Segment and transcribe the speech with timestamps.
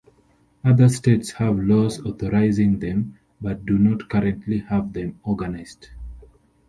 [0.63, 5.89] Other states have laws authorizing them but do not currently have them organized.